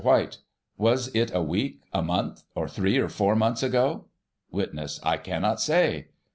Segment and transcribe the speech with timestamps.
[0.03, 0.39] White:
[0.79, 4.05] Was it a week, a month, or three or four months ago?
[4.49, 6.07] Witness: I cannot say.